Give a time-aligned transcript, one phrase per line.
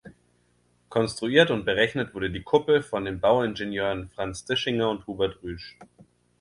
[0.89, 5.77] Konstruiert und berechnet wurde die Kuppel von den Bauingenieuren Franz Dischinger und Hubert Rüsch.